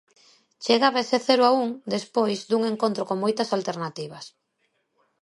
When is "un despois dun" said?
1.63-2.63